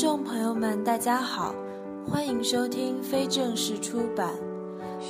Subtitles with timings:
[0.00, 1.54] 众朋友们，大家好，
[2.08, 4.30] 欢迎收听非正式出版。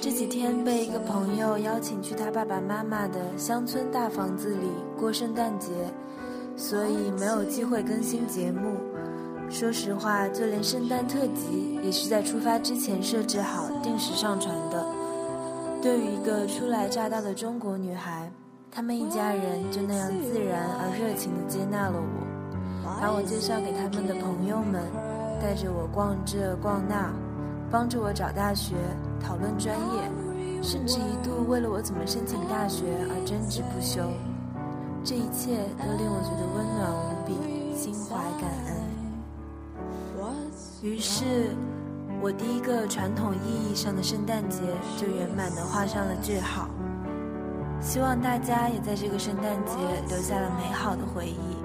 [0.00, 5.70] 这几天被一个朋友邀请去他爸爸妈妈的乡村大房子里过圣诞节，
[6.56, 8.76] 所以没有机会更新节目。
[9.48, 14.84] 说实话，就连圣诞特辑也是在出发之前设置好定时上传的。
[15.80, 18.28] 对于一个初来乍到的中国女孩，
[18.68, 22.31] 他们一家人就那样自然而热情地接纳了我，
[23.02, 24.80] 把我介绍给他们的朋友们，
[25.42, 27.10] 带着我逛这逛那，
[27.68, 28.76] 帮着我找大学、
[29.20, 34.00] 讨论专业，甚至一度为了我怎么申请大学而争执不休。
[35.02, 38.70] 这一切都令我觉得温暖无比，心怀感恩。
[40.80, 41.56] 于是，
[42.20, 44.60] 我第一个传统意义上的圣诞节
[44.96, 46.68] 就圆满地画上了句号。
[47.80, 49.72] 希望大家也在这个圣诞节
[50.08, 51.61] 留下了美好的回忆。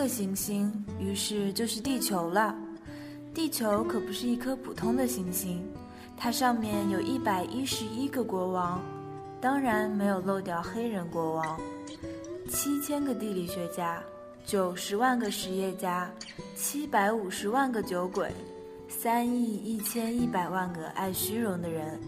[0.00, 2.56] 个行星于是就是地球了。
[3.34, 5.62] 地球可不是一颗普通的行星，
[6.16, 8.80] 它上面有一百一十一个国王，
[9.42, 11.60] 当然没有漏掉黑人国王。
[12.48, 14.02] 七千个地理学家，
[14.46, 16.10] 九十万个实业家，
[16.56, 18.32] 七百五十万个酒鬼，
[18.88, 22.00] 三亿一千一百万个爱虚荣的人，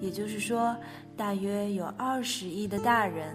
[0.00, 0.76] 也就是说，
[1.16, 3.32] 大约有二十亿的大人。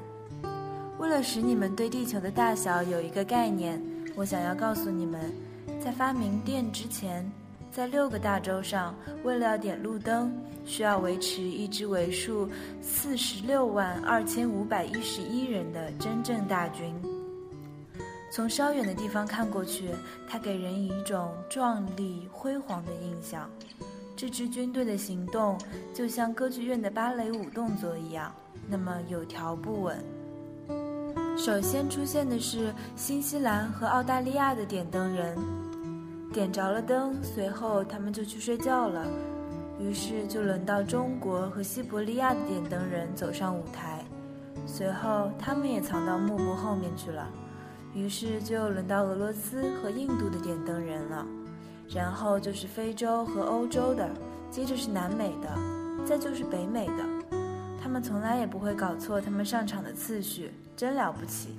[1.00, 3.82] 为了使你们对地球的大小有一个概念，
[4.16, 5.34] 我想要告诉你们，
[5.84, 7.30] 在发明电之前，
[7.72, 10.32] 在六个大洲上，为了要点路灯，
[10.66, 12.48] 需要维持一支为数
[12.82, 16.94] 四十六万二千五百一十一人的真正大军。
[18.32, 19.90] 从稍远的地方看过去，
[20.30, 23.50] 它给人以一种壮丽辉煌的印象。
[24.16, 25.58] 这支军队的行动
[25.92, 28.32] 就像歌剧院的芭蕾舞动作一样，
[28.70, 29.98] 那么有条不紊。
[31.44, 35.38] 首先出现的是新西兰和澳大利亚的点灯人，
[36.32, 39.06] 点着了灯，随后他们就去睡觉了。
[39.78, 44.06] 于是就轮到中国和西伯利亚的点灯人走上舞台，
[44.66, 47.28] 随后他们也藏到幕布后面去了。
[47.94, 51.28] 于是就轮到俄罗斯和印度的点灯人了，
[51.90, 54.10] 然后就是非洲和欧洲的，
[54.50, 55.50] 接着是南美的，
[56.06, 57.13] 再就是北美的。
[57.94, 60.52] 他们从来也不会搞错他们上场的次序。
[60.76, 61.50] 真了不起！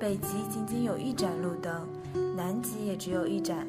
[0.00, 1.86] 北极仅仅有一盏路灯，
[2.34, 3.66] 南极也只有一盏，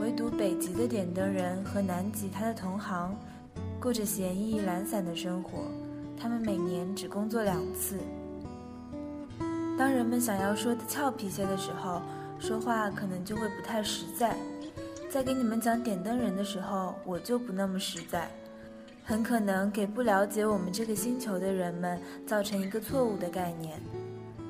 [0.00, 3.14] 唯独北极的点灯人和南极他的同行，
[3.78, 5.70] 过着闲逸懒散的生活。
[6.18, 7.98] 他们每年只工作两次。
[9.76, 12.00] 当人们想要说的俏皮些的时候，
[12.38, 14.34] 说话可能就会不太实在。
[15.10, 18.30] 在给你们讲点灯人的时候，我就不那么实在。
[19.04, 23.80] 很可能给不了解我们这个星球的人们造成一个错误的概念。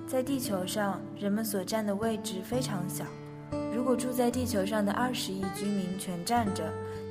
[0.06, 3.04] 在地球上，人们所占的位置非常小。
[3.74, 6.64] 如果住在地球上的二十亿居民全站着，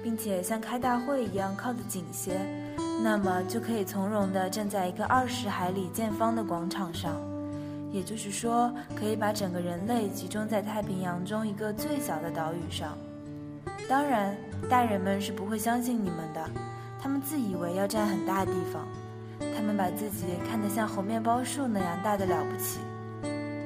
[0.03, 2.39] 并且像开大会一样靠得紧些，
[3.01, 7.15] 那么就可以从容地站在一个二十海里见方的广场上。
[7.91, 12.97] 也就是说，可以把整个人类集中在太平洋中一个最小的岛屿上。
[13.87, 14.37] 当然，
[14.69, 16.49] 大人们是不会相信你们的。
[17.01, 18.85] 他们自以为要占很大地方，
[19.55, 22.79] 他们把自己看得像猴面包树那样大的了不起。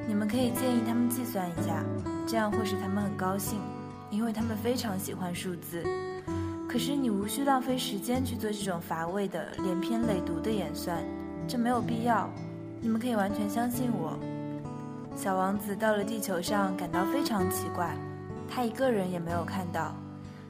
[0.06, 1.82] 你们可以建议他们计算一下，
[2.26, 3.58] 这样会使他们很高兴，
[4.10, 5.82] 因为他们非常喜欢数字。
[6.68, 11.02] 可是你无需浪费时间去做这种乏味的连篇累牍的演算，
[11.48, 12.28] 这没有必要。
[12.80, 14.18] 你们可以完全相信我。
[15.16, 17.96] 小王子到了地球上，感到非常奇怪，
[18.48, 19.94] 他一个人也没有看到，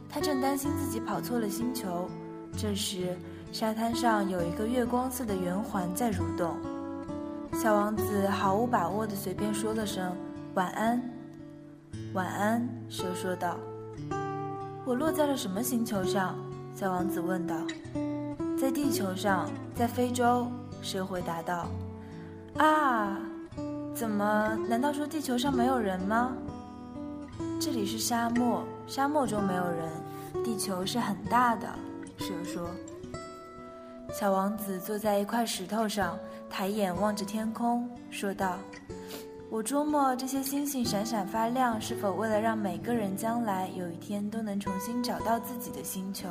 [0.08, 2.08] 他正担心自己跑错了星球。
[2.56, 3.16] 这时，
[3.52, 6.56] 沙滩上有一个月光色的圆环在蠕动。
[7.52, 10.16] 小王子毫无把握地随便说了声
[10.54, 11.00] “晚安”。
[12.14, 13.56] 晚安，蛇说道。
[14.84, 16.36] 我落在了什么星球上？
[16.74, 17.56] 小王子问道。
[18.58, 20.46] 在地球上，在非洲。
[20.80, 21.66] 蛇回答道。
[22.56, 23.18] 啊，
[23.94, 24.58] 怎么？
[24.68, 26.32] 难道说地球上没有人吗？
[27.60, 29.90] 这里是沙漠，沙漠中没有人。
[30.44, 31.68] 地球是很大的。
[32.18, 32.70] 蛇说
[34.12, 36.18] ：“小王子坐在一块石头上，
[36.48, 38.58] 抬眼望着天空，说道
[39.50, 46.28] ：‘我琢磨这些星星闪闪发亮，是否为了让每个人将来有一天都能重新找到自己的星球？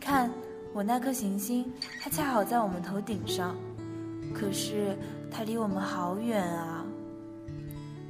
[0.00, 0.30] 看，
[0.72, 1.70] 我那颗行星，
[2.00, 3.56] 它恰好在我们头顶上，
[4.34, 4.96] 可是
[5.30, 6.84] 它离我们好远啊。’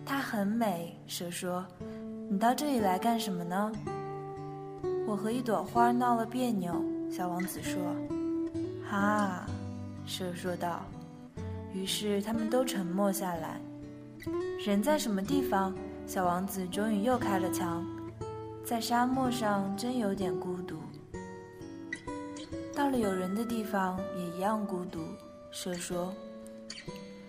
[0.04, 1.64] 它很美。”蛇说
[2.28, 3.72] ：“你到这里来干什么呢？”
[5.08, 7.80] 我和一朵花闹了别扭，小王子说
[8.86, 9.46] ：“哈。”
[10.04, 10.82] 蛇说道。
[11.72, 13.58] 于是他们都沉默下来。
[14.62, 15.74] 人在什么地方？
[16.06, 17.82] 小王子终于又开了枪。
[18.66, 20.76] 在沙漠上，真有点孤独。
[22.74, 25.00] 到了有人的地方，也一样孤独。
[25.50, 26.12] 蛇说。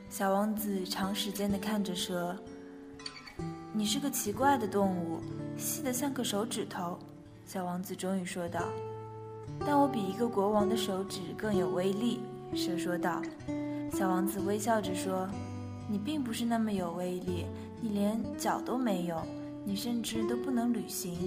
[0.10, 2.36] 小王子长时间地看着蛇。
[3.72, 5.22] 你是个奇怪的动物，
[5.58, 7.00] 细得像个手指头。
[7.52, 8.62] 小王子终于说道
[9.66, 12.20] ：“但我比一个国王的手指更有威力。”
[12.54, 13.24] 蛇说道。
[13.92, 15.28] 小王子微笑着说
[15.90, 17.48] ：“你并不是那么有威力，
[17.82, 19.20] 你连脚都没有，
[19.66, 21.18] 你甚至都不能旅行。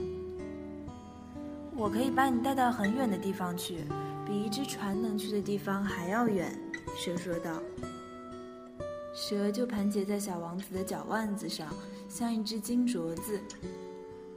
[1.75, 3.79] 我可以把你带到很远的地方去，
[4.25, 6.57] 比一只船能去的地方还要远。”
[6.97, 7.61] 蛇说道。
[9.13, 11.67] 蛇就盘结在小王子的脚腕子上，
[12.09, 13.41] 像一只金镯子。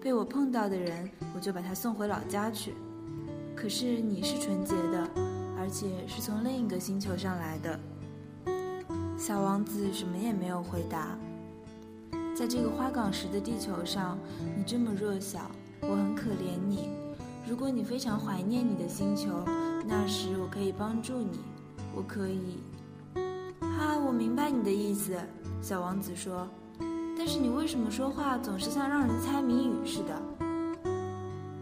[0.05, 2.75] 被我碰到的人，我就把他送回老家去。
[3.55, 5.09] 可是你是纯洁的，
[5.57, 7.79] 而且是从另一个星球上来的。
[9.17, 11.17] 小王子什么也没有回答。
[12.37, 14.15] 在这个花岗石的地球上，
[14.55, 15.49] 你这么弱小，
[15.81, 16.89] 我很可怜你。
[17.49, 19.43] 如果你非常怀念你的星球，
[19.87, 21.39] 那时我可以帮助你。
[21.95, 22.59] 我可以。
[23.59, 25.17] 哈，我明白你的意思。
[25.63, 26.47] 小王子说。
[27.25, 30.21] 但是你为什么说话总是像让人猜谜语似的？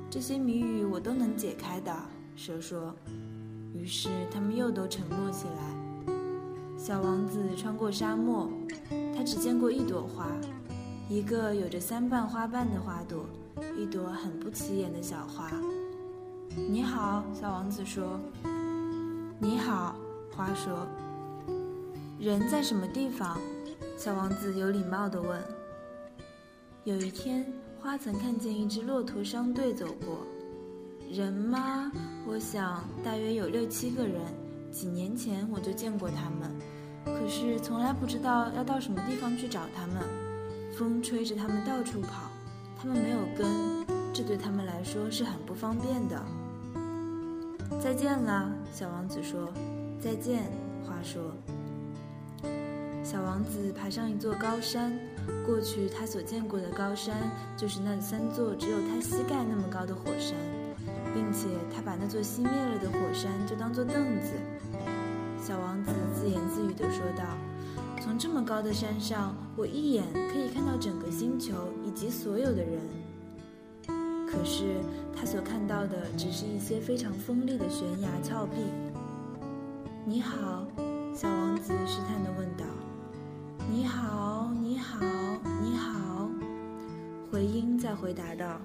[0.09, 1.95] 这些谜语我都能解开的，
[2.35, 2.93] 蛇说。
[3.73, 6.13] 于是他们又都沉默起来。
[6.77, 8.49] 小王子穿过沙漠，
[9.15, 10.27] 他只见过一朵花，
[11.07, 13.23] 一个有着三瓣花瓣的花朵，
[13.77, 15.49] 一朵很不起眼的小花。
[16.57, 18.19] 你好，小王子说。
[19.39, 19.95] 你好，
[20.35, 20.85] 花说。
[22.19, 23.39] 人在什么地方？
[23.95, 25.41] 小王子有礼貌地问。
[26.83, 27.45] 有一天，
[27.79, 30.25] 花曾看见一只骆驼商队走过。
[31.09, 31.91] 人吗？
[32.27, 34.21] 我想大约有六七个人。
[34.71, 36.51] 几年前我就见过他们，
[37.05, 39.97] 可是从来不知道要到什么地方去找他们。
[40.75, 42.31] 风吹着他们到处跑，
[42.75, 46.19] 他们没有根，这对他们来说是很不方便的。
[47.79, 49.53] 再见了，小王子说。
[50.01, 50.51] 再见，
[50.85, 51.21] 花说。
[53.13, 54.91] 小王子爬上一座高山，
[55.45, 57.15] 过去他所见过的高山
[57.55, 60.35] 就是那三座只有他膝盖那么高的火山。
[61.13, 64.33] 并且他把那座熄灭了的火山就当做凳子。
[65.39, 67.23] 小王子自言自语地说道
[68.01, 71.53] ：“从这么高的山上，我一眼可以看到整个星球
[71.85, 72.81] 以及所有的人。
[74.27, 74.81] 可是
[75.15, 78.57] 他所看到的只是一些非常锋利的悬崖峭壁。
[80.03, 80.65] ”“你好。”
[81.13, 82.65] 小王子试探地问道。
[83.69, 84.99] “你好，你好，
[85.61, 86.29] 你好。”
[87.31, 88.59] 回音在回答道。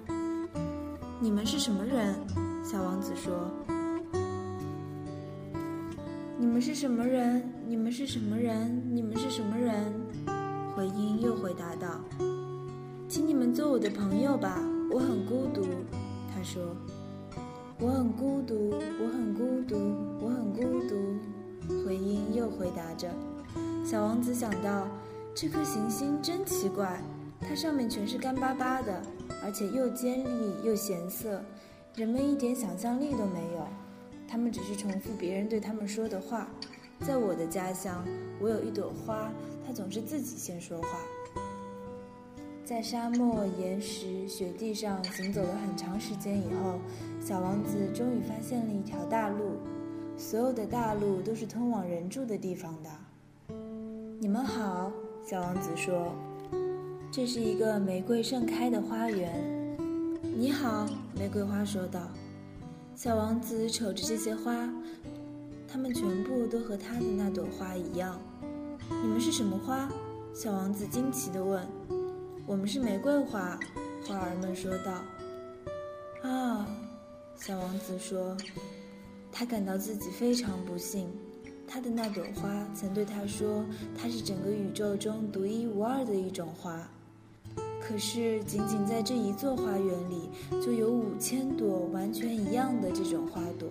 [1.19, 2.15] 你们是什么人？
[2.63, 3.49] 小王子说
[6.37, 7.43] ：“你们是什么人？
[7.67, 8.81] 你们是什么人？
[8.93, 9.93] 你们是什么人？”
[10.75, 11.99] 回音又回答道
[13.07, 14.59] ：“请你们做我的朋友吧，
[14.91, 15.65] 我很孤独。”
[16.33, 16.61] 他说
[17.79, 19.75] ：“我很孤独，我很孤独，
[20.21, 20.95] 我很孤独。”
[21.85, 23.09] 回音又回答着。
[23.89, 24.87] 小王子想到
[25.33, 27.01] ：“这颗行星真奇怪，
[27.41, 29.01] 它上面全是干巴巴的。”
[29.43, 31.43] 而且又尖利又咸涩，
[31.95, 33.67] 人们一点想象力都没有。
[34.27, 36.47] 他们只是重复别人对他们说的话。
[36.99, 38.05] 在我的家乡，
[38.39, 39.31] 我有一朵花，
[39.65, 40.89] 它总是自己先说话。
[42.63, 46.77] 在沙漠、岩石、雪地上行走了很长时间以后，
[47.19, 49.57] 小王子终于发现了一条大路。
[50.15, 52.89] 所有的大路都是通往人住的地方的。
[54.21, 54.91] 你们好，
[55.25, 56.13] 小王子说。
[57.09, 59.33] 这是一个玫瑰盛开的花园。
[60.21, 60.85] 你好，
[61.17, 62.01] 玫瑰花说道。
[62.97, 64.69] 小王子瞅着这些花，
[65.69, 68.19] 它们全部都和他的那朵花一样。
[68.89, 69.89] 你们是什么花？
[70.33, 71.65] 小王子惊奇地问。
[72.45, 73.57] 我们是玫瑰花，
[74.05, 76.29] 花儿们说道。
[76.29, 76.67] 啊，
[77.37, 78.35] 小王子说，
[79.31, 81.07] 他感到自己非常不幸。
[81.71, 83.63] 他的那朵花曾对他说，
[83.95, 86.89] 它是整个宇宙中独一无二的一种花。
[87.79, 93.69] 可是，仅仅在这一座花园里，就有五千朵完全一样的这种花朵。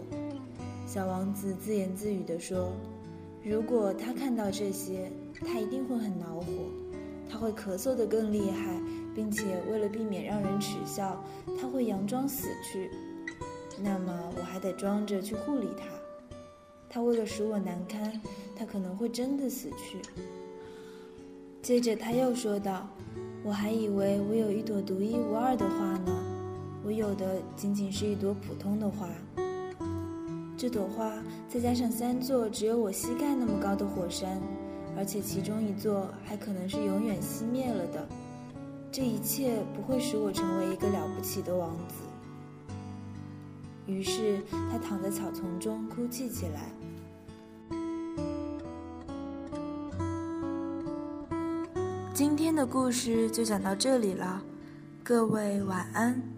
[0.87, 2.73] 小王子自言自语地说
[3.45, 5.11] ：“如果他看到这些，
[5.45, 6.45] 他一定会很恼火，
[7.29, 8.81] 他会咳嗽得更厉害，
[9.13, 11.21] 并且为了避免让人耻笑，
[11.61, 12.91] 他会佯装死去。
[13.83, 15.98] 那么，我还得装着去护理他。
[16.89, 18.21] 他为了使我难堪，
[18.57, 19.99] 他可能会真的死去。”
[21.63, 22.89] 接着，他又说道。
[23.45, 26.13] 我还以为我有一朵独一无二的花呢，
[26.85, 29.09] 我有的仅仅是一朵普通的花。
[30.57, 34.41] 这朵花再加上三座只有我膝盖那么高的火山，
[34.97, 38.09] 而且其中一座还可能是永远熄灭了的，
[38.91, 42.08] 这一切不会使我成为一个了不起的王子。
[43.89, 44.39] 于是
[44.71, 46.71] 他躺在草丛中哭泣起来。
[52.13, 54.43] 今天的故事就讲到这里了，
[55.03, 56.38] 各位晚安。